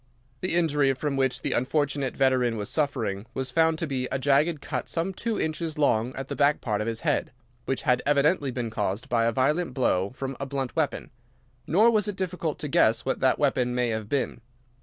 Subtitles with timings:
[0.39, 4.59] "The injury from which the unfortunate veteran was suffering was found to be a jagged
[4.59, 7.31] cut some two inches long at the back part of his head,
[7.65, 11.11] which had evidently been caused by a violent blow from a blunt weapon.
[11.67, 14.41] Nor was it difficult to guess what that weapon may have been.